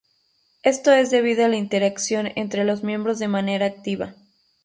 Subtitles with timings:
[0.63, 4.15] Esto es debido a la interacción entre los miembros de manera activa.